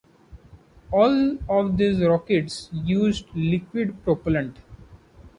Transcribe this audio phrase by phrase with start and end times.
[0.91, 4.57] All of these rockets used liquid propellant.